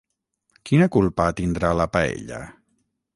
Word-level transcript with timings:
Quina 0.69 0.87
culpa 0.95 1.27
tindrà 1.41 1.71
la 1.83 1.87
paella? 1.99 2.41